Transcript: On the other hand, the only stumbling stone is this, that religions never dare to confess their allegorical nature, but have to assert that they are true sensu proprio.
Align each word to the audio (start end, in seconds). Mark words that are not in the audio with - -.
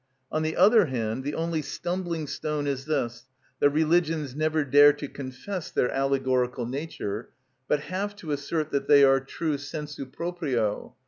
On 0.31 0.41
the 0.41 0.55
other 0.57 0.87
hand, 0.87 1.23
the 1.23 1.35
only 1.35 1.61
stumbling 1.61 2.25
stone 2.25 2.65
is 2.65 2.85
this, 2.85 3.27
that 3.59 3.69
religions 3.69 4.35
never 4.35 4.65
dare 4.65 4.93
to 4.93 5.07
confess 5.07 5.69
their 5.69 5.91
allegorical 5.91 6.65
nature, 6.65 7.29
but 7.67 7.81
have 7.81 8.15
to 8.15 8.31
assert 8.31 8.71
that 8.71 8.87
they 8.87 9.03
are 9.03 9.19
true 9.19 9.59
sensu 9.59 10.07
proprio. 10.07 10.95